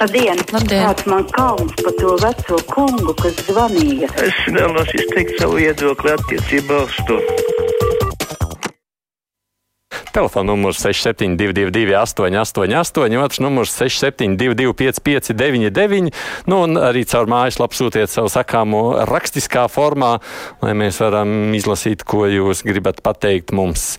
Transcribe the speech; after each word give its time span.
Labdien! 0.00 0.38
Labdien. 0.48 0.80
Kāds 0.80 1.04
man 1.12 1.26
kauns 1.36 1.74
par 1.84 1.92
to 2.00 2.14
veco 2.22 2.60
kungu, 2.72 3.12
kas 3.20 3.36
zvanīja? 3.50 4.08
Es 4.24 4.38
vēlos 4.48 4.96
izteikt 4.96 5.36
savu 5.42 5.60
viedokli 5.60 6.14
attiecībā 6.16 6.84
uz 6.86 7.00
to. 7.10 7.20
Telefona 10.20 10.52
numurs 10.52 10.76
6722, 10.76 11.94
888, 11.96 13.16
otrs 13.24 13.38
numurs 13.40 13.72
672, 13.72 14.74
559, 14.74 16.10
nu, 16.44 16.58
un 16.60 16.76
arī 16.76 17.06
caur 17.08 17.30
mājaslapu 17.30 17.78
sūtiet 17.78 18.12
savu 18.12 18.28
sakāmo 18.28 18.82
rakstiskā 19.08 19.64
formā, 19.72 20.18
lai 20.60 20.74
mēs 20.76 21.00
varam 21.00 21.54
izlasīt, 21.56 22.04
ko 22.04 22.26
jūs 22.28 22.60
gribat 22.68 23.00
pateikt 23.06 23.54
mums. 23.56 23.94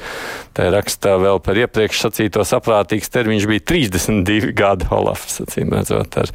Tā 0.53 0.67
rakstā 0.75 1.15
vēl 1.23 1.41
par 1.41 1.57
iepriekš 1.57 2.03
sacīto 2.05 2.45
saprātīgs 2.45 3.09
termiņš 3.09 3.47
bija 3.49 3.65
32 3.73 4.53
gadi, 4.53 4.91
Olafs, 4.93 5.39
acīm 5.41 5.73
redzot, 5.73 6.19
ar 6.21 6.29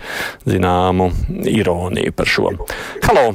zināmu 0.50 1.12
ironiju 1.46 2.16
par 2.16 2.34
šo. 2.34 2.50
Halo! 3.06 3.28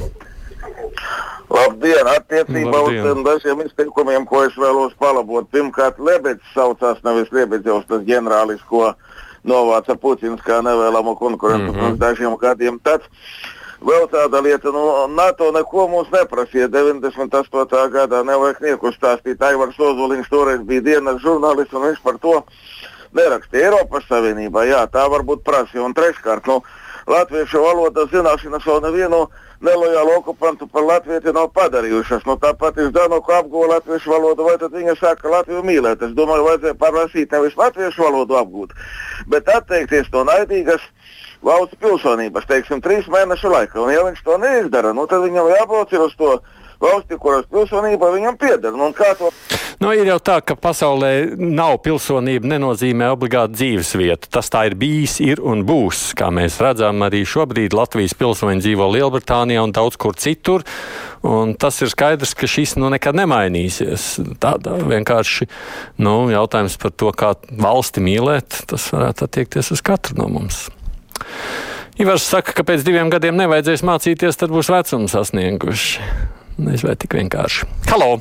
Labdien! 1.52 2.08
Attiecībā 2.08 2.78
Labdien. 2.78 3.02
uz 3.02 3.08
tiem 3.08 3.24
dažiem 3.26 3.64
izteikumiem, 3.66 4.26
ko 4.26 4.46
es 4.48 4.56
vēlos 4.56 4.94
palabot. 5.00 5.48
Pirmkārt, 5.52 6.00
Lebedis 6.00 6.54
saucās 6.56 7.02
nevis 7.04 7.32
Lebedis, 7.36 7.88
tas 7.90 8.06
ģenerālis, 8.08 8.62
ko 8.70 8.94
novāca 9.48 9.98
Putins 10.00 10.42
kā 10.46 10.62
nevēlamu 10.64 11.16
konkurentu 11.20 11.72
mm 11.72 11.76
-hmm. 11.76 11.82
pirms 11.82 12.00
dažiem 12.00 12.38
gadiem. 12.38 12.80
Tad 12.80 13.02
vēl 13.82 14.08
tāda 14.12 14.42
lieta, 14.42 14.72
nu, 14.72 15.08
NATO 15.08 15.52
neko 15.52 15.88
mums 15.88 16.10
neprasīja. 16.10 16.70
98. 16.70 17.90
gadā 17.92 18.24
nevajag 18.24 18.62
nieku 18.62 18.92
stāstīt. 18.92 19.42
Aivars 19.42 19.80
Ozoliņš 19.80 20.30
toreiz 20.30 20.62
bija 20.62 20.82
dienas 20.82 21.22
žurnālists 21.22 21.74
un 21.74 21.82
viņš 21.82 22.02
par 22.04 22.18
to 22.18 22.44
nerakstīja. 23.12 23.66
Eiropas 23.66 24.04
Savienībā, 24.10 24.64
jā, 24.66 24.88
tā 24.88 25.10
varbūt 25.10 25.44
prasīja. 25.44 25.84
Un 25.84 25.94
treškārt, 25.94 26.48
nu, 26.48 26.64
latviešu 27.08 27.62
valodas 27.62 28.12
zināšanas 28.12 28.66
vēl 28.66 28.82
nevienu 28.82 29.28
nelojālu 29.66 30.16
okupantu 30.20 30.68
par 30.68 30.86
latvieti 30.88 31.34
nav 31.36 31.52
padarījušas. 31.56 32.26
Nu, 32.28 32.38
tāpat 32.42 32.80
ir 32.82 32.92
Danoka 32.96 33.40
apguva 33.40 33.76
latviešu 33.76 34.14
valodu, 34.14 34.48
vai 34.48 34.58
tad 34.62 34.74
viņa 34.76 34.98
sāka 35.00 35.32
Latviju 35.32 35.64
mīlēt. 35.68 36.06
Es 36.08 36.16
domāju, 36.18 36.48
vajadzēja 36.50 36.80
parasīt 36.82 37.36
nevis 37.36 37.58
latviešu 37.60 38.06
valodu 38.06 38.40
apgūt, 38.42 38.74
bet 39.32 39.50
atteikties 39.54 40.10
no 40.16 40.26
naidīgas 40.30 40.86
valsts 41.46 41.80
pilsonības, 41.82 42.48
teiksim, 42.50 42.82
trīs 42.84 43.10
mēnešu 43.12 43.52
laikā. 43.52 43.80
Un 43.82 43.94
ja 43.94 44.06
viņš 44.08 44.24
to 44.26 44.38
neizdara, 44.42 44.94
nu, 44.98 45.08
tad 45.10 45.26
viņam 45.26 45.50
jābrauc 45.56 45.96
uz 46.06 46.16
to 46.20 46.36
valsti, 46.82 47.18
kuras 47.22 47.50
pilsonība 47.52 48.14
viņam 48.16 48.38
pieder. 48.42 48.78
Nu, 48.78 48.92
to 48.94 49.32
Nu, 49.82 49.90
ir 49.98 50.06
jau 50.06 50.20
tā, 50.22 50.36
ka 50.46 50.54
pasaulē 50.62 51.34
nav 51.42 51.80
pilsonība, 51.82 52.46
nenozīmē 52.52 53.08
obligāti 53.16 53.56
dzīves 53.56 53.96
vieta. 53.98 54.30
Tas 54.38 54.52
tā 54.54 54.68
ir 54.70 54.76
bijis, 54.78 55.16
ir 55.26 55.40
un 55.42 55.64
būs. 55.66 56.12
Kā 56.18 56.28
mēs 56.30 56.60
redzam, 56.62 57.02
arī 57.02 57.24
šobrīd 57.26 57.74
Latvijas 57.74 58.14
pilsoņi 58.20 58.62
dzīvo 58.62 58.92
Lielbritānijā 58.94 59.64
un 59.66 59.74
daudz 59.74 59.98
kur 59.98 60.14
citur. 60.22 60.62
Un 61.26 61.56
tas 61.58 61.82
ir 61.82 61.90
skaidrs, 61.90 62.36
ka 62.38 62.46
šis 62.46 62.76
nu 62.78 62.92
nekad 62.94 63.18
nemainīsies. 63.18 64.12
Tādā 64.42 64.76
vienkārši 64.86 65.50
nu, 66.06 66.14
jautājums 66.30 66.78
par 66.78 66.94
to, 66.94 67.10
kā 67.18 67.34
valsti 67.50 68.06
mīlēt, 68.06 68.68
tas 68.70 68.86
varētu 68.94 69.26
attiekties 69.26 69.74
uz 69.74 69.82
katru 69.82 70.22
no 70.22 70.30
mums. 70.30 70.68
Ivars 72.02 72.26
saka, 72.26 72.54
ka 72.58 72.66
pēc 72.66 72.86
diviem 72.88 73.12
gadiem 73.14 73.36
nevajadzēs 73.38 73.84
mācīties, 73.86 74.40
tad 74.40 74.54
būs 74.54 74.72
vecumu 74.72 75.10
sasnieguši. 75.12 76.06
Nezinu, 76.62 76.88
vai 76.88 76.96
tik 77.00 77.18
vienkārši. 77.18 77.68
Halo! 77.90 78.16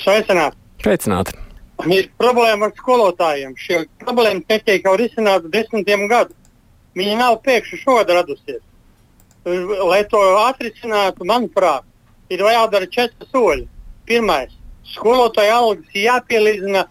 Sveicināt! 0.00 0.56
Sveicināti! 0.84 1.36
Ir 1.84 2.08
problēma 2.16 2.70
ar 2.70 2.74
skolotājiem. 2.76 3.52
Šie 3.60 3.82
problēma 4.00 4.40
netiek 4.48 4.86
jau 4.86 4.94
risināta 4.96 5.50
desmitiem 5.52 6.06
gadu. 6.08 6.32
Viņa 6.96 7.18
nav 7.20 7.40
pēkšņi 7.44 7.80
šogad 7.82 8.12
radusies. 8.16 8.62
Lai 9.46 10.00
to 10.10 10.20
atrisinātu, 10.46 11.26
manuprāt, 11.28 11.84
ir 12.32 12.40
jādara 12.42 12.88
četri 12.90 13.28
soļi. 13.32 13.66
Pirmais- 14.08 14.54
skolotāja 14.94 15.58
algas 15.60 15.92
jāpielīdzina 15.94 16.86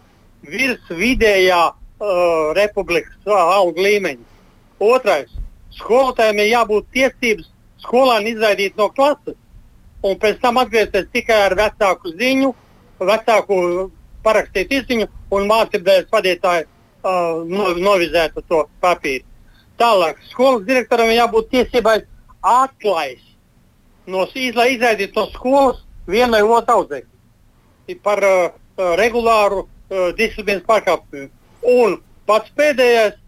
virs 0.46 0.86
vidējā 0.90 1.62
uh, 1.72 2.54
republikas 2.54 3.18
uh, 3.26 3.34
algu 3.34 3.82
līmeņa. 3.82 4.35
Otrais- 4.82 5.30
skolotājiem 5.78 6.40
ir 6.44 6.52
jābūt 6.52 6.88
tiesības 6.92 7.50
skolēnu 7.84 8.32
izraidīt 8.34 8.76
no 8.76 8.88
klases 8.90 9.36
un 10.02 10.18
pēc 10.20 10.40
tam 10.40 10.58
atgriezties 10.60 11.08
tikai 11.12 11.38
ar 11.46 11.54
vecāku 11.58 12.12
ziņu, 12.16 12.52
vecāku 13.00 13.56
parakstīt 14.24 14.72
izziņu 14.80 15.08
un 15.36 15.48
mācībdēļas 15.50 16.12
vadītāju 16.12 16.66
uh, 16.66 17.44
no, 17.46 17.70
novizētu 17.78 18.44
to 18.48 18.64
papīru. 18.82 19.24
Tālāk, 19.80 20.20
skolas 20.30 20.64
direktoram 20.68 21.10
ir 21.12 21.20
jābūt 21.20 21.50
tiesībai 21.52 21.98
atlaist 22.42 23.26
no 24.06 24.24
iz- 24.34 24.56
lai 24.56 24.70
izraidītu 24.76 25.18
no 25.20 25.26
skolas 25.34 25.82
vienu 26.06 26.32
vai 26.36 26.42
otru 26.42 26.78
audzēkni 26.80 27.98
par 28.02 28.22
uh, 28.24 28.48
regulāru 29.00 29.64
uh, 29.64 30.10
disciplīnas 30.18 30.64
pārkāpumu. 30.68 31.28
Un 31.66 32.00
pats 32.26 32.52
pēdējais, 32.58 33.18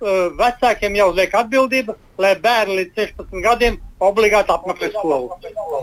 uh, 0.00 0.28
vecākiem 0.38 0.96
jāuzliek 0.98 1.34
atbildība, 1.38 1.96
lai 2.20 2.34
bērni 2.42 2.80
līdz 2.82 3.02
16 3.02 3.44
gadiem 3.44 3.78
obligāti 4.02 4.54
apmeklē 4.54 4.90
skolu. 4.94 5.32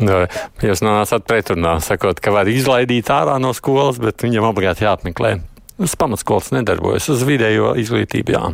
Nu, 0.03 0.21
Jūs 0.63 0.83
nonācāt 0.85 1.27
pretrunā, 1.27 1.77
sakot, 1.83 2.21
ka 2.23 2.33
var 2.35 2.49
izlaidīt 2.51 3.11
ārā 3.11 3.37
no 3.43 3.51
skolas, 3.55 3.99
bet 4.01 4.23
viņam 4.23 4.49
obligāti 4.51 4.87
jāapmeklē. 4.87 5.37
Uz 5.75 5.95
pamatskolas 5.99 6.53
nedarbojas, 6.55 7.09
uz 7.11 7.23
vidējo 7.27 7.73
izglītību 7.81 8.35
jā. 8.37 8.45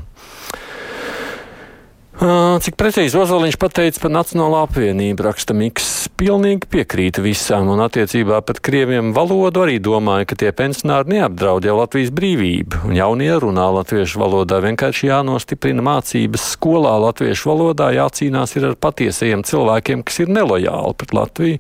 Ā, 2.22 2.32
Cik 2.62 2.78
precīzi 2.78 3.18
Ozoliņš 3.18 3.58
pateica 3.62 4.02
par 4.02 4.14
Nacionālo 4.14 4.64
apvienību, 4.66 5.30
raksta 5.30 5.58
Miks. 5.58 6.01
Pilnīgi 6.22 6.68
piekrīt 6.70 7.18
visam, 7.18 7.72
un 7.74 7.80
attiecībā 7.82 8.44
pret 8.46 8.60
krieviem 8.62 9.08
valodu 9.16 9.64
arī 9.64 9.80
domāju, 9.82 10.28
ka 10.30 10.36
tie 10.38 10.52
pensionāri 10.54 11.16
neapdraud 11.16 11.66
jau 11.66 11.74
Latvijas 11.80 12.12
brīvību, 12.14 12.84
un 12.86 12.94
jaunie 12.94 13.32
runā 13.42 13.64
latviešu 13.80 14.22
valodā. 14.22 14.60
Vienkārši 14.62 15.10
jānostiprina 15.10 15.82
mācības 15.88 16.46
skolā 16.52 16.94
latviešu 17.08 17.50
valodā, 17.50 17.90
jācīnās 17.98 18.54
ir 18.54 18.70
ar 18.70 18.78
patiesajiem 18.86 19.42
cilvēkiem, 19.50 20.06
kas 20.06 20.22
ir 20.22 20.30
nelojāli 20.38 20.94
pret 21.02 21.18
Latviju 21.18 21.58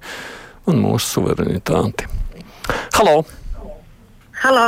un 0.69 0.81
mūsu 0.85 1.09
suverenitāti. 1.15 2.05
Halo! 2.99 3.17
Halo! 4.43 4.67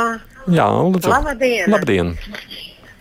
Jā, 0.50 0.70
lūdzu. 0.74 1.12
Labdien! 1.14 1.70
Labdien! 1.70 2.16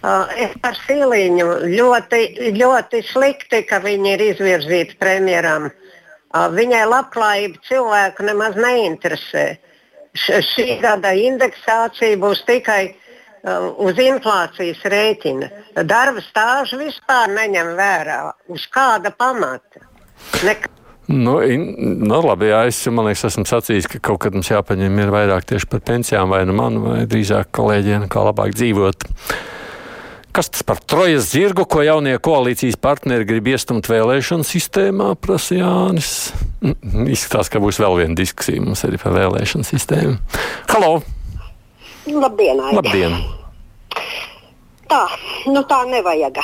Uh, 0.04 0.30
es 0.38 0.54
par 0.62 0.78
Siliņu 0.86 1.56
ļoti, 1.74 2.54
ļoti 2.54 3.02
slikti, 3.10 3.66
ka 3.66 3.82
viņi 3.82 4.14
ir 4.14 4.30
izvirzīti 4.36 5.02
premjeram. 5.02 5.72
Uh, 5.72 5.80
viņai 6.34 6.84
labklājība 6.90 7.62
cilvēku 7.68 8.28
nemaz 8.28 8.58
neinteresē. 8.60 9.46
Šī 10.14 10.78
gada 10.82 11.14
indeksācija 11.18 12.20
būs 12.22 12.44
tikai 12.46 12.94
uz 13.82 13.98
inflācijas 14.00 14.84
rēķina. 14.94 15.50
Darba 15.90 16.22
stāžu 16.24 16.80
vispār 16.84 17.34
neņem 17.34 17.74
vērā. 17.80 18.22
Uz 18.54 18.68
kāda 18.72 19.12
pamata? 19.18 19.84
Nek 20.46 20.70
Nu, 21.08 21.42
in, 21.44 21.66
nu, 22.00 22.20
labi, 22.24 22.48
jā, 22.48 22.62
es 22.70 22.78
man 22.88 23.10
liekas, 23.10 23.26
esmu 23.28 23.44
sacījis, 23.44 23.90
ka 23.92 24.00
kaut 24.08 24.22
kad 24.24 24.36
mums 24.38 24.48
jāpaņem 24.48 25.02
ir 25.04 25.12
vairāk 25.12 25.44
tieši 25.50 25.68
par 25.68 25.82
pensijām, 25.84 26.32
vai 26.32 26.46
nu 26.48 26.56
man, 26.56 26.80
vai 26.80 27.02
drīzāk 27.12 27.52
kolēģiem, 27.52 28.06
kā 28.12 28.24
labāk 28.24 28.56
dzīvot. 28.56 29.04
Kas 30.34 30.50
tas 30.50 30.64
par 30.66 30.80
trojas 30.82 31.28
zirgu, 31.30 31.62
ko 31.70 31.84
jaunie 31.86 32.16
koalīcijas 32.18 32.74
partneri 32.82 33.28
grib 33.30 33.52
iestumt 33.52 33.86
vēlēšanu 33.86 34.42
sistēmā, 34.50 35.12
prasa 35.22 35.60
Jānis. 35.60 36.32
Mm, 36.64 37.04
Izskatās, 37.14 37.52
ka 37.54 37.62
būs 37.62 37.78
vēl 37.78 38.00
viena 38.00 38.18
diskusija 38.18 38.64
mums 38.64 38.82
arī 38.88 38.98
par 38.98 39.14
vēlēšanu 39.14 39.68
sistēmu. 39.68 40.16
Halo! 40.74 41.04
Labdien! 42.10 42.64
Aida. 42.66 42.80
Labdien! 42.80 43.20
Tā, 44.90 45.04
nu 45.54 45.62
tā 45.70 45.84
nevajag. 45.94 46.42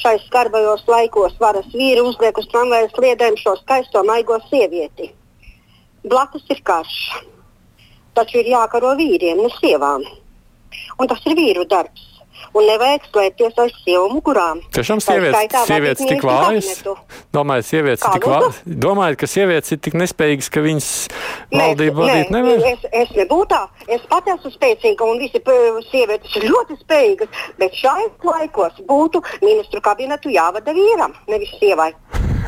Šais 0.00 0.24
skarbajos 0.30 0.88
laikos 0.88 1.36
varas 1.44 1.68
vīri 1.76 2.00
uzliek 2.00 2.40
uz 2.40 2.48
tramvajas 2.48 2.96
sliedēm 2.96 3.36
šo 3.36 3.58
skaisto 3.60 4.00
maigo 4.08 4.40
sievieti. 4.48 5.12
Blakus 6.08 6.48
ir 6.48 6.64
karš. 6.64 6.98
Taču 8.16 8.40
ir 8.40 8.48
jākaro 8.56 8.96
vīriem, 8.96 9.44
ne 9.44 9.52
sievām. 9.60 10.08
Un 10.96 11.10
tas 11.10 11.20
ir 11.28 11.36
vīru 11.36 11.68
darbs. 11.68 12.14
Un 12.56 12.66
nevajag 12.68 13.08
slēpties 13.10 13.58
aiz 13.62 13.74
sievu 13.84 14.08
mugurām. 14.12 14.60
Tiešām 14.74 15.02
sievietes, 15.04 15.56
sievietes 15.68 16.08
tik 16.08 16.24
vājas. 16.26 16.82
Domājat, 17.34 17.68
sievietes 17.68 18.06
ir 18.06 18.16
tik 18.16 18.28
vājas. 18.30 18.60
Domājat, 18.86 19.18
ka 19.20 19.30
sievietes 19.30 19.74
ir 19.76 19.82
tik 19.84 19.98
nespējīgas, 20.00 20.50
ka 20.54 20.64
viņas 20.64 20.88
valdību 21.52 22.04
vadīt 22.04 22.32
nevar? 22.34 22.64
es, 22.72 22.86
es 23.04 23.12
nebūtu 23.18 23.50
tā. 23.52 23.62
Es 23.88 24.04
pati 24.10 24.34
esmu 24.34 24.52
spēcīga 24.54 25.08
un 25.08 25.20
visi 25.22 25.42
sievietes 25.90 26.38
ir 26.40 26.48
ļoti 26.50 26.78
spējīgas. 26.82 27.44
Bet 27.60 27.76
šajos 27.78 28.28
laikos 28.30 28.82
būtu 28.88 29.22
ministru 29.42 29.82
kabinetu 29.84 30.32
jāvada 30.34 30.74
vīram, 30.76 31.16
nevis 31.30 31.52
sievai. 31.60 31.92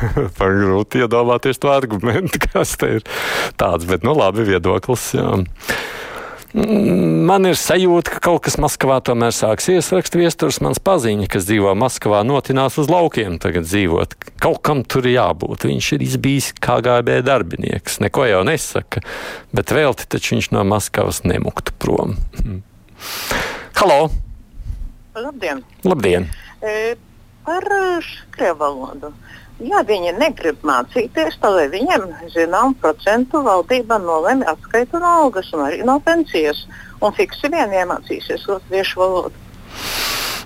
Par 0.37 0.55
grūti 0.55 1.03
iedomāties 1.03 1.61
to 1.61 1.71
argumentu, 1.71 2.41
kas 2.51 2.75
te 2.81 2.97
ir 2.97 3.07
tāds, 3.59 3.87
bet 3.89 4.05
nu 4.07 4.15
labi 4.17 4.45
viedoklis. 4.47 5.11
Jā. 5.17 5.37
Man 6.51 7.47
ir 7.47 7.55
sajūta, 7.55 8.17
ka 8.17 8.19
kaut 8.25 8.41
kas 8.43 8.57
Maskavā 8.59 8.97
tomēr 9.07 9.31
sāksies. 9.31 9.87
Raksta 9.95 10.19
viesturs 10.19 10.59
mans 10.63 10.81
paziņa, 10.83 11.29
kas 11.31 11.45
dzīvo 11.47 11.71
Maskavā, 11.79 12.19
notinās 12.27 12.75
uz 12.81 12.89
laukiem 12.91 13.37
tagad 13.39 13.69
dzīvot. 13.69 14.17
Kaut 14.43 14.59
kam 14.67 14.83
tur 14.83 15.07
jābūt. 15.07 15.63
Viņš 15.69 15.91
ir 15.95 16.03
bijis 16.19 16.49
KGB 16.59 17.21
darbinieks. 17.23 18.01
Neko 18.03 18.27
jau 18.27 18.41
nesaka, 18.47 18.99
bet 19.55 19.71
velti 19.71 20.09
taču 20.11 20.35
viņš 20.35 20.51
no 20.51 20.65
Maskavas 20.67 21.23
nemuktu 21.23 21.75
prom. 21.79 22.17
Halo! 23.79 24.01
Labdien! 25.15 25.63
Labdien. 25.87 26.27
E, 26.59 26.95
par 27.47 27.67
krievu 28.35 28.59
valodu. 28.59 29.15
Ja 29.61 29.83
viņi 29.85 30.15
negrib 30.17 30.63
mācīties, 30.65 31.37
tad 31.41 31.59
viņiem 31.73 32.07
zinām 32.33 32.73
procentu 32.81 33.43
valdība 33.45 33.99
nolēma 34.01 34.55
atskaitu 34.55 35.01
no 35.01 35.11
algas 35.21 35.51
un 35.53 35.67
arī 35.67 35.83
no 35.85 35.99
pensijas. 36.01 36.63
Un 37.01 37.13
fiksi 37.17 37.49
vien 37.49 37.73
iemācīsies 37.73 38.47
latviešu 38.49 39.01
valodu. 39.01 39.37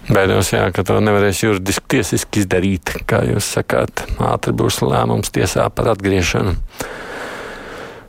Baidos, 0.06 0.52
jā, 0.54 0.68
ka 0.70 0.84
to 0.86 1.00
nevarēs 1.02 1.40
juridiski 1.42 1.96
tiesiski 1.96 2.44
izdarīt, 2.44 2.92
kā 3.10 3.24
jūs 3.26 3.48
sakāt. 3.56 4.04
Ātri 4.22 4.54
būs 4.54 4.84
lēmums 4.86 5.34
tiesā 5.34 5.66
par 5.74 5.90
atgriešanu. 5.96 6.54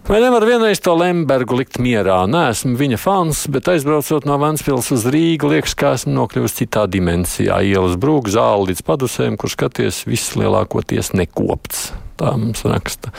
Vai 0.07 0.21
nevar 0.23 0.45
vienreiz 0.47 0.79
to 0.79 0.93
Lembergu 0.95 1.57
likt 1.59 1.81
mierā? 1.83 2.21
Nē, 2.31 2.45
esmu 2.53 2.77
viņa 2.79 2.99
fans, 3.03 3.41
bet 3.51 3.67
aizbraucot 3.73 4.29
no 4.29 4.37
Vanspils 4.39 4.93
uz 4.95 5.03
Rīgu, 5.11 5.49
liekas, 5.51 5.73
ka 5.75 5.97
esmu 5.97 6.13
nokļuvis 6.15 6.55
citā 6.61 6.85
dimensijā. 6.87 7.57
Ielas 7.67 7.97
brūk, 7.99 8.31
zāle 8.31 8.69
līdz 8.69 8.85
padusēm, 8.87 9.35
kur 9.35 9.51
skaties, 9.51 10.05
viss 10.07 10.37
lielākoties 10.39 11.11
nekopts. 11.19 11.89
Tā 12.23 12.37
mums 12.39 12.63
raksta 12.63 13.11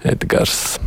Edgars. 0.00 0.78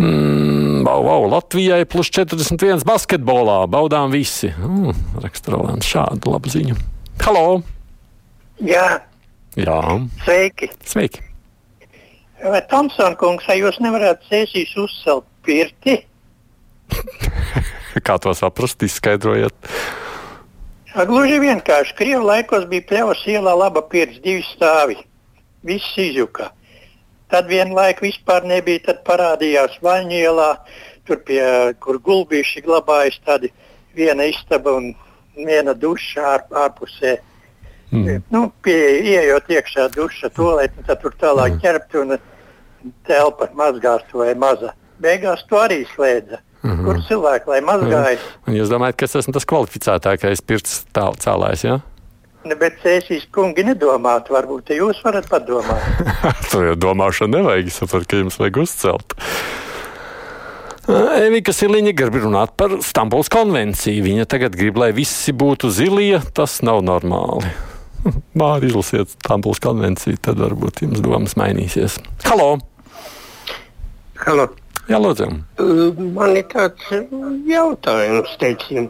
Mm, 0.00 0.88
wow, 0.88 1.04
wow, 1.04 1.28
Latvijai 1.34 1.82
plus 1.84 2.08
41 2.08 2.80
basketbolā. 2.88 3.58
Baudām 3.68 4.08
visi. 4.16 4.54
Mm, 4.56 4.96
raksta 5.20 5.52
Rolands 5.52 5.92
šādu 5.92 6.32
labu 6.32 6.48
ziņu. 6.48 6.80
Halo! 7.28 7.60
Jā, 8.64 8.88
Jā, 9.60 9.78
sveiki! 10.24 10.72
sveiki! 10.88 11.33
Vai 12.44 12.60
Tomsona 12.68 13.16
kungs, 13.16 13.46
vai 13.48 13.56
jūs 13.56 13.78
nevarētu 13.80 14.28
sēsīs 14.28 14.74
uzcelt 14.76 15.24
pirti? 15.46 15.96
Kā 18.06 18.18
to 18.20 18.34
saprast, 18.36 18.82
izskaidrojiet. 18.84 19.54
Gluži 21.08 21.38
vienkārši. 21.40 21.94
Krievu 21.98 22.26
laikos 22.28 22.66
bija 22.68 22.84
pļavas 22.90 23.22
ielā 23.32 23.54
laba 23.56 23.82
pirts, 23.88 24.20
divi 24.22 24.44
stāvi. 24.46 24.98
Viss 25.64 25.96
izjuka. 25.98 26.50
Tad 27.32 27.48
vienu 27.48 27.74
laiku 27.78 28.04
vispār 28.04 28.44
nebija, 28.46 28.82
tad 28.90 29.00
parādījās 29.08 29.80
Vaņu 29.82 30.18
ielā, 30.20 30.50
tur 31.08 31.22
pie, 31.24 31.40
kur 31.80 31.96
gulbīši 31.98 32.62
glabājas 32.66 33.16
tādi 33.24 33.50
viena 33.96 34.28
istaba 34.28 34.76
un 34.76 34.92
viena 35.34 35.72
duša 35.72 36.28
ār, 36.34 36.44
ārpusē. 36.66 37.16
Mm. 37.94 38.20
Nu, 38.30 38.44
pie, 38.62 38.78
ieejot 39.00 39.48
iekšā 39.50 39.88
duša, 39.96 40.30
tolēt, 40.36 40.76
tad 40.86 41.00
tur 41.00 41.16
tālāk 41.18 41.56
ķerpt 41.64 41.98
un 42.02 42.16
telpa 43.08 43.48
mazgāstu 43.56 44.22
vai 44.22 44.34
maza. 44.34 44.74
Beigās 45.02 45.44
to 45.48 45.60
arī 45.60 45.84
slēdza. 45.94 46.40
Mm 46.64 46.70
-hmm. 46.70 46.84
Kur 46.84 47.00
cilvēki 47.08 47.48
lai 47.48 47.60
mazgājas? 47.60 48.22
Un 48.46 48.54
jūs 48.54 48.70
domājat, 48.72 48.96
ka 48.96 49.04
es 49.04 49.16
esmu 49.16 49.32
tas 49.32 49.44
kvalificētākais 49.44 50.40
pirts 50.46 50.84
cēlājs, 50.94 51.64
jā? 51.64 51.80
Ne, 52.44 52.54
bet 52.54 52.72
sēsīs 52.84 53.24
kungi 53.32 53.64
nedomātu, 53.64 54.32
varbūt 54.36 54.64
te 54.68 54.76
jūs 54.76 55.04
varat 55.04 55.28
padomāt. 55.28 55.80
to 56.52 56.62
jau 56.62 56.74
domāšanu 56.74 57.38
nevajag, 57.38 57.66
es 57.66 57.78
saprotu, 57.80 58.06
ka 58.08 58.16
jums 58.16 58.38
vajag 58.38 58.56
uzcelt. 58.56 59.14
Evika 61.24 61.52
Siliņa 61.56 61.94
grib 61.96 62.18
runāt 62.20 62.52
par 62.60 62.74
Stambuls 62.84 63.30
konvenciju. 63.32 64.04
Viņa 64.04 64.26
tagad 64.28 64.56
grib, 64.58 64.76
lai 64.76 64.90
visi 64.92 65.32
būtu 65.32 65.70
zilie. 65.72 66.20
Tas 66.36 66.58
nav 66.66 66.82
normāli. 66.84 67.48
Māri 68.40 68.68
izlasiet 68.68 69.14
Stambuls 69.16 69.62
konvenciju, 69.64 70.20
tad 70.20 70.42
varbūt 70.44 70.84
jums 70.84 71.00
domas 71.04 71.38
mainīsies. 71.40 71.96
Halo! 72.28 72.58
Halo. 74.22 74.46
Jā, 74.86 74.98
lūdzu. 75.00 75.26
Man 76.14 76.36
ir 76.38 76.44
tāds 76.52 76.84
jautājums, 77.48 78.30
teiksim, 78.38 78.86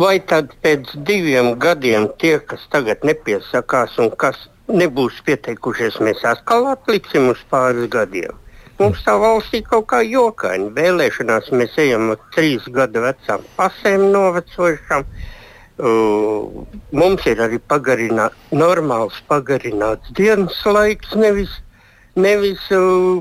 vai 0.00 0.16
tad 0.30 0.54
pēc 0.64 0.94
diviem 1.08 1.52
gadiem 1.60 2.06
tie, 2.22 2.38
kas 2.40 2.64
tagad 2.72 3.04
nepiesakās 3.04 3.98
un 4.00 4.14
kas 4.16 4.46
nebūs 4.70 5.20
pieteikušies, 5.26 6.00
mēs 6.00 6.24
atkal 6.24 6.70
atliksim 6.72 7.28
uz 7.34 7.42
pāris 7.50 7.90
gadiem? 7.92 8.32
Mums 8.80 9.04
tā 9.04 9.16
valstī 9.20 9.62
kaut 9.64 9.88
kā 9.92 10.02
jokaini. 10.04 10.72
Vēlēšanās 10.76 11.52
mēs 11.52 11.76
ejam 11.80 12.12
ar 12.14 12.20
trīs 12.32 12.64
gadu 12.72 13.04
vecām 13.04 13.44
pasēm 13.56 14.10
novecojušām. 14.12 15.08
Uh, 15.76 16.64
mums 16.96 17.24
ir 17.28 17.40
arī 17.44 17.58
pagarinā, 17.68 18.30
normāls 18.52 19.16
pagarināts 19.28 20.12
dienas 20.16 20.62
laiks, 20.64 21.12
nevis, 21.20 21.58
nevis 22.16 22.62
uh, 22.72 23.20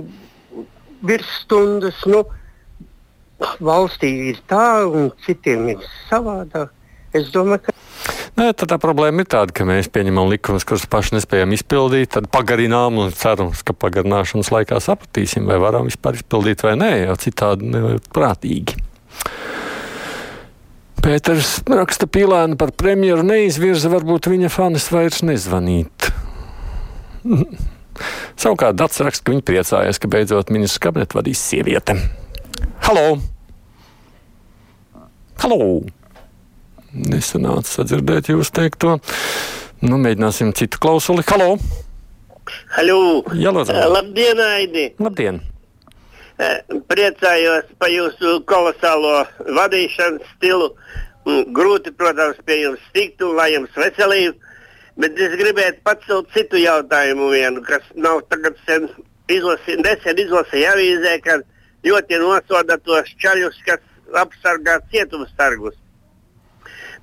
virsstundas. 1.04 2.02
Nu, 2.10 2.24
valstī 3.60 4.12
ir 4.32 4.42
tā, 4.50 4.86
un 4.88 5.12
citiem 5.26 5.70
ir 5.76 5.88
savādāk. 6.10 6.72
Es 7.16 7.30
domāju, 7.32 7.68
ka 7.68 7.76
Nē, 8.36 8.50
tad 8.52 8.68
tā 8.68 8.76
problēma 8.84 9.24
ir 9.24 9.30
tāda, 9.32 9.54
ka 9.56 9.64
mēs 9.64 9.88
pieņemam 9.96 10.28
likumus, 10.28 10.66
kurus 10.68 10.84
paši 10.92 11.16
nespējam 11.16 11.54
izpildīt, 11.56 12.10
tad 12.18 12.26
pagarinām 12.36 12.98
un 13.00 13.14
cerams, 13.16 13.62
ka 13.64 13.72
pagarināšanas 13.72 14.52
laikā 14.52 14.82
sapratīsim, 14.84 15.46
vai 15.48 15.56
varam 15.64 15.88
vispār 15.88 16.20
izpildīt 16.20 16.66
vai 16.66 16.74
nē, 16.82 16.90
jo 17.06 17.16
citādi 17.22 17.70
nevar 17.72 18.02
prātīgi. 18.12 18.76
Pēters 21.00 21.62
raksta 21.70 22.10
pīlēnu 22.12 22.60
par 22.60 22.74
premjeru 22.76 23.24
neizvirza, 23.24 23.94
varbūt 23.94 24.28
viņa 24.34 24.52
fanis 24.52 24.90
vairs 24.92 25.24
nezvanīt. 25.24 26.10
Savukārt 28.36 28.76
Dats 28.76 29.00
raksta, 29.04 29.24
ka 29.26 29.34
viņa 29.34 29.46
priecājas, 29.48 30.00
ka 30.02 30.10
beidzot 30.12 30.52
ministrs 30.54 30.82
kabinetu 30.84 31.20
vadīs 31.20 31.40
sieviete. 31.40 31.96
Halo! 32.84 33.18
Halo! 35.40 35.60
Nesanāca 36.96 37.68
sadzirdēt 37.68 38.30
jūs 38.32 38.52
teikto. 38.56 38.98
Nu, 39.84 39.98
mēģināsim 40.02 40.54
citu 40.56 40.80
klausuli. 40.84 41.24
Halo! 41.32 41.56
Halo! 42.76 43.00
Jā, 43.36 43.52
lūdzu. 43.56 43.74
Eh, 43.74 43.88
Labdien, 43.92 44.42
Aidi! 44.46 44.86
Labdien! 45.02 45.42
Eh, 46.36 46.60
Priecājos 46.92 47.72
par 47.80 47.92
jūsu 47.92 48.42
kolosālo 48.50 49.24
vadīšanas 49.58 50.28
stilu. 50.36 50.74
Mm, 51.26 51.54
Grūti, 51.56 51.94
protams, 51.96 52.38
pie 52.46 52.60
jums 52.66 52.84
tikt 52.94 53.24
un 53.26 53.36
lai 53.40 53.54
jums 53.56 53.76
veselība. 53.80 54.36
Bet 54.96 55.18
es 55.20 55.34
gribētu 55.36 55.82
pacelt 55.84 56.30
citu 56.32 56.60
jautājumu, 56.62 57.28
vienu, 57.34 57.64
kas 57.68 57.84
nav 58.00 58.22
tagad 58.32 58.56
sen 58.64 58.88
izlasīts, 59.32 59.82
nesen 59.84 60.22
izlasīja 60.24 60.72
avīzē, 60.72 61.18
ka 61.26 61.42
ļoti 61.84 62.20
nosoda 62.22 62.78
tos 62.86 63.10
čaļus, 63.20 63.58
kas 63.68 63.84
apsargā 64.22 64.78
cietumstargus. 64.94 65.76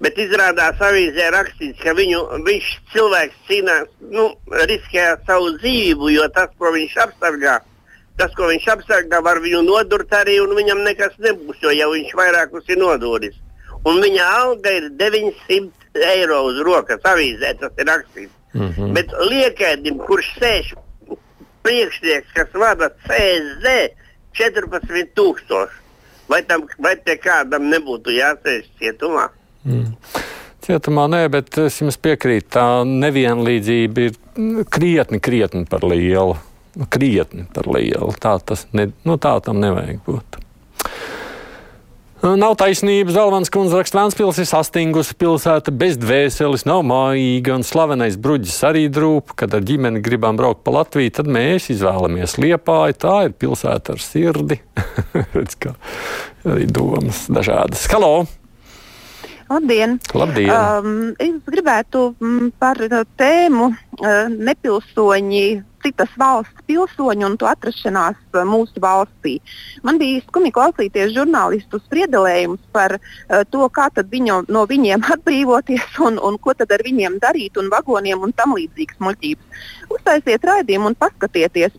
Bet 0.03 0.17
izrādās 0.19 0.81
avīzē 0.83 1.29
rakstīts, 1.35 1.83
ka 1.85 1.93
viņu, 1.99 2.23
viņš 2.47 2.71
cilvēks 2.95 3.45
cīnās, 3.51 3.93
nu, 4.15 4.31
riskē 4.71 5.13
savu 5.29 5.53
dzīvību, 5.59 6.09
jo 6.17 6.25
tas, 6.35 6.49
ko 6.59 6.73
viņš 6.75 6.97
apsargā, 7.05 7.59
tas, 8.17 8.33
ko 8.39 8.49
viņš 8.51 8.71
apsargā, 8.73 9.21
var 9.23 9.43
viņu 9.45 9.61
nodurt 9.69 10.17
arī, 10.17 10.41
un 10.41 10.57
viņam 10.57 10.81
nekas 10.89 11.21
nebūs, 11.21 11.61
jo 11.61 11.77
jau 11.77 11.93
viņš 11.93 12.17
vairākus 12.19 12.73
ir 12.73 12.81
noduris. 12.81 13.37
Un 13.85 14.01
viņa 14.01 14.27
alga 14.41 14.73
ir 14.81 14.91
900 14.97 15.82
eiro 15.95 16.43
uz 16.49 16.61
rokas 16.65 17.03
avīzē, 17.05 17.55
tas 17.61 17.73
ir 17.79 17.89
rakstīts. 17.89 18.33
Mm 18.55 18.69
-hmm. 18.69 18.93
Bet 18.93 19.13
liekēdim, 19.31 19.99
kurš 20.07 20.29
sēž 20.41 20.75
priekšnieks, 21.63 22.33
kas 22.35 22.53
vada 22.55 22.91
CSD 23.07 23.95
14,000, 24.33 25.69
vai, 26.29 26.43
tam, 26.43 26.67
vai 26.79 26.97
te 26.97 27.17
kādam 27.17 27.69
nebūtu 27.71 28.11
jāsēž 28.11 28.69
cietumā? 28.79 29.29
Mm. 29.65 29.95
Cietumā 30.63 31.09
nē, 31.11 31.29
bet 31.29 31.59
es 31.59 31.81
jums 31.81 31.99
piekrītu, 31.99 32.49
tā 32.55 32.67
nevienlīdzība 32.87 34.07
ir 34.07 34.15
mm, 34.37 34.69
krietni, 34.71 35.21
krietni 35.21 35.65
par 35.71 35.85
lielu. 35.85 36.37
Krietni 36.89 37.45
par 37.55 37.67
lielu. 37.69 38.15
Tā, 38.23 38.39
tas 38.47 38.67
ne, 38.73 38.89
nu, 39.05 39.19
tā 39.21 39.35
tam 39.45 39.61
nevajag 39.61 39.99
būt. 40.07 40.42
Nav 42.23 42.53
taisnības. 42.55 43.17
Zalmans 43.17 43.51
kundze 43.51 43.81
raksta, 43.81 43.99
Vēnspils 43.99 44.37
ir 44.39 44.47
sastingusi 44.47 45.17
pilsēta 45.19 45.73
bez 45.75 45.97
dvēseles, 45.99 46.63
nav 46.71 46.85
mājīga 46.87 47.57
un 47.59 47.65
slavenais 47.67 48.15
bruģis 48.15 48.61
arī 48.69 48.85
drūp. 48.95 49.33
Kad 49.41 49.57
ar 49.59 49.65
ģimeni 49.67 49.99
gribam 50.07 50.39
braukt 50.39 50.63
pa 50.63 50.77
Latviju, 50.77 51.11
tad 51.19 51.27
mēs 51.27 51.67
izvēlamies 51.75 52.37
liepāju. 52.39 52.99
Tā 53.03 53.17
ir 53.27 53.35
pilsēta 53.35 53.97
ar 53.97 54.05
sirdi. 54.07 54.61
Redz, 55.35 55.59
kā 55.67 55.75
arī 56.47 56.71
domas 56.71 57.25
dažādas. 57.27 57.89
Halo! 57.91 58.23
Labdien! 59.51 59.99
Labdien. 60.15 60.55
Um, 60.55 60.95
es 61.19 61.35
gribētu 61.51 62.13
mm, 62.23 62.53
par 62.63 62.79
tēmu 63.19 63.73
nepilsoņi 64.31 65.47
citas 65.83 66.15
valsts 66.15 66.71
pilsoņi 66.71 67.27
un 67.27 67.35
to 67.41 67.51
atrašanās 67.51 68.22
mūsu 68.49 68.83
valstī. 68.83 69.39
Man 69.83 69.99
bija 70.01 70.23
skumji 70.27 70.53
klausīties 70.55 71.15
žurnālistu 71.17 71.81
spriedelējumus 71.85 72.63
par 72.73 72.97
uh, 72.99 73.43
to, 73.51 73.69
kā 73.69 73.89
viņu, 73.93 74.45
no 74.49 74.65
viņiem 74.67 75.05
atbrīvoties 75.15 76.01
un, 76.07 76.19
un 76.19 76.39
ko 76.39 76.55
tad 76.55 76.73
ar 76.73 76.85
viņiem 76.85 77.19
darīt, 77.23 77.59
un 77.61 77.71
vagoniem 77.73 78.23
un 78.23 78.33
tam 78.33 78.57
līdzīgas 78.57 79.01
muļķības. 79.03 79.65
Uztaisiet 79.93 80.45
raidījumu 80.45 80.93
un 80.93 80.99
paskatieties, 80.99 81.77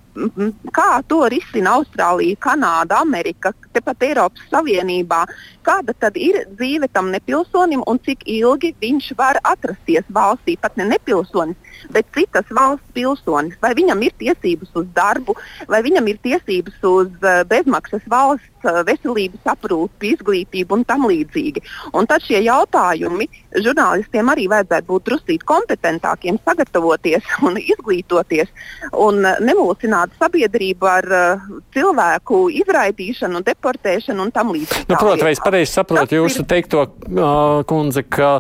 kā 0.74 1.02
to 1.10 1.24
risina 1.32 1.78
Austrālija, 1.78 2.38
Kanāda, 2.42 3.02
Amerika, 3.02 3.54
tepat 3.74 4.04
Eiropas 4.06 4.46
Savienībā. 4.52 5.24
Kāda 5.66 5.96
tad 5.98 6.18
ir 6.20 6.44
dzīve 6.54 6.90
tam 6.94 7.10
nepilsonim 7.14 7.84
un 7.88 8.00
cik 8.04 8.26
ilgi 8.30 8.74
viņš 8.82 9.14
var 9.18 9.40
atrasties 9.44 10.06
valstī, 10.14 10.58
pat 10.60 10.78
ne 10.78 10.86
nepilsonis, 10.92 11.58
bet 11.92 12.06
citas 12.16 12.46
valsts 12.52 12.94
pilsonis? 12.94 13.58
Vai 13.64 13.74
viņam 13.78 14.04
ir 14.06 14.14
tiesības 14.20 14.74
uz 14.76 14.88
darbu, 14.96 15.36
vai 15.68 15.82
viņam 15.86 16.08
ir 16.12 16.20
tiesības 16.22 16.43
uz 16.48 17.12
uh, 17.24 17.44
bezmaksas 17.50 18.04
valsts 18.10 18.68
uh, 18.68 18.82
veselības 18.88 19.52
aprūpi, 19.54 20.14
izglītību 20.16 20.78
un 20.78 20.86
tam 20.88 21.08
līdzīgi? 21.10 21.64
Un 21.98 22.08
tad 22.10 22.24
šie 22.26 22.42
jautājumi 22.46 23.28
žurnālistiem 23.64 24.32
arī 24.34 24.48
vajadzētu 24.52 24.90
būt 24.90 25.08
drusīt 25.10 25.46
kompetentākiem, 25.48 26.40
sagatavoties 26.46 27.28
un 27.48 27.60
izglītoties 27.62 28.52
un 28.92 29.22
uh, 29.24 29.40
nemulsināt 29.44 30.16
sabiedrību 30.22 30.90
ar 30.90 31.10
uh, 31.10 31.48
cilvēku 31.76 32.46
izraidīšanu, 32.64 33.44
deportēšanu 33.48 34.28
un 34.28 34.34
tam 34.36 34.54
līdzīgi. 34.56 34.88
Nu, 34.92 35.00
Protams, 35.00 35.38
es 35.38 35.44
pareizi 35.44 35.74
saprotu 35.74 36.20
jūsu 36.22 36.48
teikto, 36.50 36.88
uh, 36.90 37.64
kundze, 37.70 38.06
ka 38.08 38.36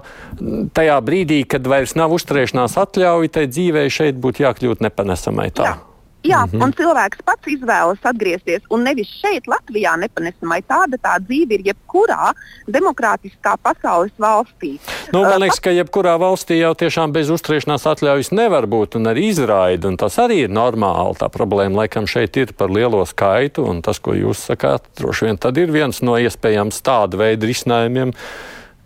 tajā 0.75 0.99
brīdī, 1.05 1.43
kad 1.49 1.65
vairs 1.69 1.95
nav 1.99 2.13
uzturēšanās 2.15 2.77
atļauja, 2.81 3.33
tai 3.37 3.47
dzīvē 3.51 3.87
šeit 3.93 4.19
būtu 4.21 4.45
jākļūt 4.47 4.83
nepanesamai 4.85 5.49
tā? 5.55 5.71
Jā. 5.71 5.92
Jā, 6.23 6.45
mm 6.45 6.51
-hmm. 6.51 6.63
un 6.63 6.73
cilvēks 6.73 7.17
pats 7.25 7.47
izvēlas 7.51 7.99
atgriezties. 8.01 8.61
Un 8.69 8.83
nevis 8.83 9.09
šeit, 9.21 9.47
Latvijā, 9.47 9.97
nepanesamai 9.99 10.61
tāda 10.63 10.95
tā 10.95 11.17
dzīve 11.19 11.57
ir 11.57 11.65
jebkurā 11.67 12.31
demokrātiskā 12.67 13.57
pasaules 13.61 14.11
valstī. 14.19 14.79
Nu, 15.11 15.21
man 15.21 15.39
liekas, 15.39 15.59
ka 15.59 15.71
jebkurā 15.75 16.15
valstī 16.19 16.61
jau 16.61 16.71
tiešām 16.73 17.11
bez 17.11 17.29
uzturēšanās 17.29 17.83
atļaujas 17.91 18.31
nevar 18.31 18.67
būt 18.67 18.95
un 18.95 19.11
arī 19.11 19.27
izraida. 19.27 19.87
Un 19.87 19.97
tas 19.97 20.17
arī 20.17 20.47
ir 20.47 20.49
normāli. 20.49 21.19
Tā 21.19 21.27
problēma 21.27 21.83
laikam 21.83 22.07
šeit 22.07 22.37
ir 22.37 22.53
par 22.53 22.71
lielo 22.71 23.05
skaitu. 23.05 23.67
Un 23.67 23.81
tas, 23.81 23.99
ko 23.99 24.13
jūs 24.13 24.47
sakāt, 24.47 24.81
droši 24.97 25.25
vien 25.25 25.37
tad 25.37 25.57
ir 25.57 25.71
viens 25.71 26.01
no 26.01 26.15
iespējams 26.15 26.81
tāda 26.81 27.17
veida 27.17 27.45
risinājumiem 27.45 28.13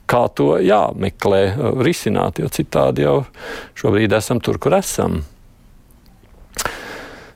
kā 0.07 0.27
to 0.33 0.57
jāmeklē, 0.63 1.41
risināt, 1.83 2.39
jo 2.39 2.47
citādi 2.47 3.03
jau 3.03 3.25
šobrīd 3.75 4.13
esam 4.13 4.39
tur, 4.39 4.57
kur 4.57 4.73
esam. 4.73 5.23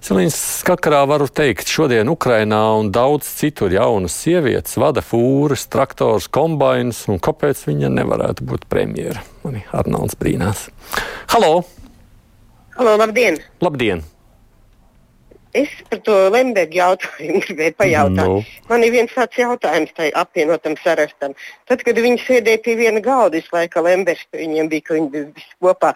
Silīnas 0.01 0.33
skakarā 0.63 1.03
varu 1.05 1.27
teikt, 1.29 1.69
šodien 1.69 2.09
Ukrainā 2.09 2.57
un 2.79 2.87
daudz 2.89 3.27
citur 3.37 3.69
jaunas 3.69 4.15
sievietes 4.17 4.73
vada 4.81 5.03
fūras, 5.05 5.67
traktors, 5.69 6.25
kombainus, 6.25 7.03
un 7.13 7.21
kāpēc 7.21 7.61
viņa 7.67 7.91
nevarētu 7.99 8.47
būt 8.49 8.65
premjera? 8.71 9.21
Mani 9.43 9.61
Arnolds 9.69 10.17
brīnās. 10.17 10.65
Halo! 11.35 11.61
Halo, 12.79 12.97
labdien! 12.97 13.37
Labdien! 13.61 14.01
Es 15.53 15.69
par 15.85 16.01
to 16.07 16.17
Lemberga 16.33 16.79
jautājumu 16.81 17.41
gribēju 17.45 17.77
pajautāt. 17.85 18.25
No. 18.25 18.41
Man 18.73 18.89
ir 18.89 18.97
viens 18.97 19.13
tāds 19.13 19.37
jautājums 19.37 19.93
tai 19.93 20.09
apvienotam 20.17 20.81
sarakstam. 20.81 21.37
Tad, 21.69 21.85
kad 21.85 22.01
viņi 22.01 22.23
sēdēja 22.25 22.65
pie 22.65 22.79
viena 22.79 23.05
galda, 23.05 23.37
visu 23.37 23.53
laiku 23.53 23.85
Lembergs 23.85 24.25
pie 24.33 24.47
viņiem 24.47 24.73
bija, 24.73 24.89
ka 24.89 24.97
viņi 24.97 25.11
bija 25.13 25.33
visi 25.35 25.59
kopā, 25.61 25.93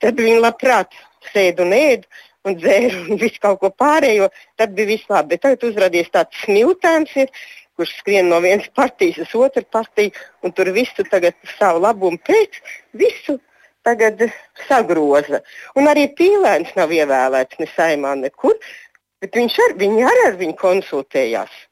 tad 0.00 0.16
viņi 0.16 0.40
labprāt 0.40 0.96
sēd 1.34 1.60
un 1.60 1.76
ēd 1.76 2.08
un 2.44 2.56
dzēra 2.60 3.02
un 3.08 3.20
visu 3.20 3.40
kaut 3.42 3.60
ko 3.62 3.70
pārējo, 3.72 4.30
tad 4.60 4.74
bija 4.76 4.92
viss 4.94 5.10
labi. 5.10 5.34
Bet 5.34 5.44
tagad 5.46 5.66
uzrādījās 5.70 6.12
tāds 6.14 6.44
smiltēns, 6.44 7.16
ir, 7.24 7.32
kurš 7.78 7.96
skrien 8.00 8.30
no 8.30 8.38
vienas 8.44 8.68
partijas 8.76 9.22
uz 9.24 9.34
otru 9.46 9.64
partiju, 9.72 10.14
un 10.44 10.54
tur 10.54 10.70
visu 10.76 11.06
tagad 11.10 11.36
savu 11.56 11.82
labumu 11.84 12.20
pēc, 12.26 12.60
visu 12.94 13.38
tagad 13.84 14.22
sagroza. 14.68 15.42
Un 15.76 15.90
arī 15.90 16.08
pīlēns 16.18 16.72
nav 16.78 16.94
ievēlēts 16.94 17.60
ne 17.60 17.68
saimā 17.74 18.14
nekur, 18.22 18.56
bet 19.20 19.36
viņš 19.36 19.60
ar, 19.68 19.76
viņi 19.80 20.06
arī 20.08 20.26
ar 20.30 20.40
viņu 20.40 20.58
konsultējās. 20.60 21.62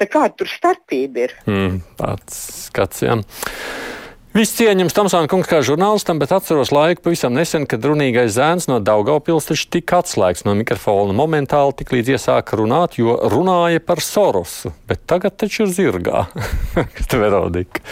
Tā 0.00 0.08
kā 0.10 0.24
tur 0.34 0.48
starpība 0.50 1.26
ir? 1.28 1.34
Mm, 1.46 1.80
tāds 2.00 2.38
skats, 2.66 3.04
jā. 3.04 3.16
Viss 4.32 4.54
cieņams 4.56 4.94
Tamsāna 4.96 5.28
kungs 5.28 5.44
kā 5.44 5.58
žurnālistam, 5.60 6.16
bet 6.16 6.30
atceros 6.32 6.70
laiku 6.72 7.02
pavisam 7.04 7.34
nesen, 7.36 7.66
kad 7.68 7.84
runīgais 7.84 8.30
zēns 8.32 8.64
no 8.70 8.78
Daugavpils 8.80 9.50
taču 9.50 9.66
tika 9.76 9.98
atslēgts 10.00 10.46
no 10.46 10.54
mikrofona 10.56 11.12
momentāli, 11.12 11.74
tik 11.76 11.92
līdz 11.92 12.14
iesāka 12.14 12.56
runāt, 12.56 12.96
jo 12.96 13.18
runāja 13.28 13.82
par 13.84 14.00
Sorosu. 14.00 14.72
Bet 14.88 15.04
tagad 15.04 15.36
taču 15.36 15.66
ir 15.66 15.74
zirgā. 15.76 16.24
Verodika. 17.22 17.84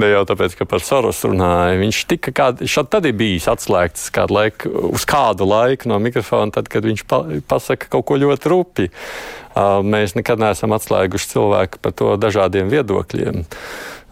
Ne 0.00 0.08
jau 0.08 0.24
tāpēc, 0.32 0.56
ka 0.56 0.64
par 0.72 0.80
Sorosu 0.80 1.34
runāja. 1.34 1.76
Viņš 1.82 2.02
tika 2.14 2.32
kād, 2.32 2.64
šad 2.64 2.88
tad 2.96 3.04
ir 3.04 3.20
bijis 3.20 3.50
atslēgts 3.52 4.08
kādu 4.16 4.38
laiku, 4.38 4.72
uz 4.96 5.04
kādu 5.04 5.44
laiku 5.52 5.92
no 5.92 6.00
mikrofona, 6.00 6.48
tad, 6.56 6.72
kad 6.72 6.88
viņš 6.88 7.04
pa, 7.12 7.26
pasaka 7.44 7.92
kaut 7.92 8.08
ko 8.08 8.22
ļoti 8.24 8.56
rupi. 8.56 8.88
Mēs 9.54 10.16
nekad 10.18 10.40
neesam 10.42 10.74
atslēguši 10.74 11.30
cilvēku 11.30 11.78
par 11.82 11.94
to 11.94 12.14
dažādiem 12.18 12.70
viedokļiem. 12.72 13.44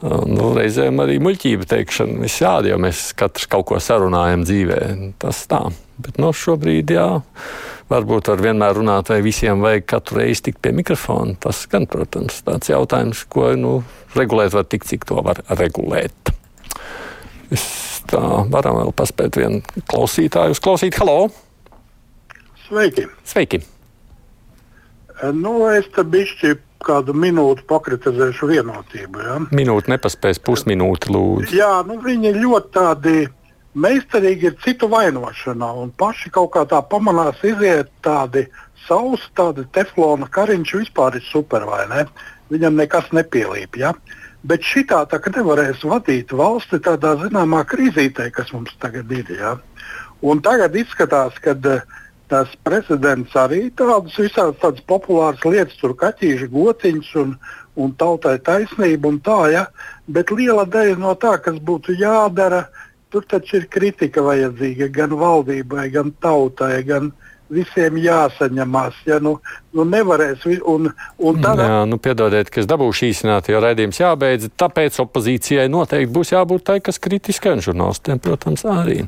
Nu, 0.02 0.48
reizēm 0.54 0.98
arī 1.02 1.18
muļķība 1.22 1.66
teikšana 1.70 2.26
jāda, 2.26 2.72
jo 2.72 2.78
mēs 2.82 3.12
katrs 3.18 3.46
kaut 3.50 3.68
ko 3.70 3.78
sarunājam 3.82 4.42
dzīvē. 4.46 4.78
Tas 5.22 5.44
tā. 5.50 5.60
Bet 6.02 6.18
nu, 6.22 6.32
šobrīd, 6.34 6.90
jā, 6.94 7.06
varbūt 7.90 8.30
var 8.32 8.42
vienmēr 8.42 8.78
runāt, 8.78 9.12
vai 9.12 9.20
visiem 9.22 9.62
vajag 9.62 9.86
katru 9.92 10.22
reizi 10.22 10.48
tikt 10.48 10.62
pie 10.64 10.72
mikrofona. 10.74 11.36
Tas 11.42 11.64
gan, 11.70 11.86
protams, 11.90 12.40
tāds 12.46 12.70
jautājums, 12.72 13.22
ko 13.30 13.52
nu, 13.58 13.76
regulēt 14.18 14.56
var 14.56 14.66
tik, 14.66 14.86
cik 14.88 15.06
to 15.10 15.22
var 15.22 15.42
regulēt. 15.54 16.34
Es 17.54 17.66
tā 18.10 18.22
varam 18.50 18.80
vēl 18.80 18.94
paspēt 18.96 19.38
vienu 19.38 19.62
klausītāju 19.90 20.56
uzklausīt. 20.56 20.98
Halo! 21.02 21.28
Sveiki! 22.66 23.06
Sveiki! 23.28 23.62
Nu, 25.30 25.54
es 25.70 25.86
te 25.94 26.02
bišķi 26.02 26.56
kādu 26.82 27.14
minūti 27.14 27.62
pakritizēšu 27.70 28.48
vienotību. 28.50 29.22
Ja? 29.22 29.36
Minūte 29.54 29.92
nepaspēs, 29.92 30.40
pusminūte 30.42 31.12
lūdzu. 31.14 31.54
Jā, 31.54 31.76
nu, 31.86 32.00
viņi 32.02 32.34
ļoti 32.40 32.72
tādi 32.74 33.14
meistarīgi 33.78 34.50
ir 34.50 34.58
citu 34.64 34.88
vainošanā 34.92 35.70
un 35.84 35.92
paši 35.96 36.32
kaut 36.34 36.52
kā 36.56 36.66
tā 36.68 36.82
pamanās 36.84 37.38
iziet 37.46 37.92
tādi 38.04 38.48
sausi, 38.88 39.30
tādi 39.38 39.64
teflona 39.72 40.26
kariņš 40.32 40.74
vispār 40.80 41.16
ir 41.20 41.24
super 41.30 41.64
vai 41.70 41.86
ne? 41.92 42.04
Viņam 42.52 42.82
nekas 42.82 43.14
nepielīp. 43.14 43.78
Ja? 43.80 43.94
Bet 44.42 44.66
šitā 44.66 45.04
tā 45.08 45.22
kā 45.22 45.30
nevarēs 45.38 45.86
vadīt 45.86 46.34
valsti 46.34 46.82
tādā 46.82 47.14
zināmā 47.22 47.62
krīzītē, 47.70 48.26
kas 48.34 48.50
mums 48.52 48.74
tagad 48.82 49.10
ir. 49.14 49.30
Ja? 49.38 49.54
Un 50.22 50.42
tagad 50.42 50.74
izskatās, 50.76 51.38
ka 51.42 51.54
uh, 51.54 52.01
tas 52.32 52.52
prezidents 52.64 53.34
arī 53.36 53.66
tādas 53.76 54.16
visādas 54.16 54.60
tādas 54.62 54.84
populāras 54.88 55.42
lietas, 55.44 55.76
tur 55.80 55.92
kaķīši, 56.00 56.48
gociņš 56.52 57.10
un, 57.20 57.34
un 57.76 57.92
tautai 58.00 58.38
taisnība 58.44 59.10
un 59.10 59.18
tā, 59.24 59.40
ja? 59.52 59.66
bet 60.08 60.32
liela 60.32 60.64
daļa 60.64 60.96
no 61.00 61.12
tā, 61.20 61.36
kas 61.44 61.60
būtu 61.60 61.98
jādara, 62.00 62.64
tur 63.12 63.26
taču 63.28 63.60
ir 63.60 63.68
kritika 63.72 64.24
vajadzīga 64.24 64.88
gan 64.94 65.12
valdībai, 65.20 65.90
gan 65.92 66.14
tautai, 66.24 66.78
gan 66.88 67.12
visiem 67.52 67.98
jāsaņemās. 68.00 69.02
Ja, 69.10 69.18
nu, 69.20 69.34
nu 69.76 69.84
nevarēs, 69.84 70.46
un, 70.64 70.88
un 71.20 71.42
tādā... 71.44 71.66
Jā, 71.68 71.82
nu 71.88 71.98
piedodiet, 72.00 72.48
ka 72.48 72.62
es 72.62 72.70
dabūšu 72.70 73.10
īsināt, 73.10 73.52
jo 73.52 73.60
raidījums 73.60 74.00
jābeidz, 74.00 74.48
tāpēc 74.56 75.02
opozīcijai 75.04 75.68
noteikti 75.72 76.14
būs 76.16 76.32
jābūt 76.32 76.64
tai, 76.70 76.78
kas 76.84 77.02
kritiskai, 77.02 77.58
un 77.58 77.66
žurnālistiem, 77.68 78.24
protams, 78.24 78.64
arī. 78.72 79.02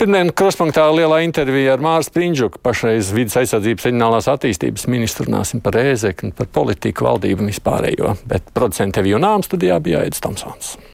Pirmdien 0.00 0.30
kruspunktā 0.32 0.86
lielā 0.96 1.18
intervija 1.26 1.74
ar 1.74 1.82
Mārs 1.84 2.08
Prindžuku, 2.14 2.56
pašreiz 2.64 3.10
vidas 3.12 3.36
aizsardzības 3.36 3.84
reģionālās 3.84 4.30
attīstības 4.32 4.86
ministru, 4.88 5.26
runāsim 5.28 5.60
par 5.60 5.76
ēzekni, 5.76 6.32
par 6.38 6.48
politiku, 6.48 7.04
valdību 7.04 7.44
un 7.44 7.52
vispārējo. 7.52 8.14
Bet 8.30 8.48
producente 8.56 9.04
Vijunām 9.04 9.44
studijā 9.44 9.76
bija 9.84 10.00
Aits 10.06 10.24
Tomsons. 10.24 10.78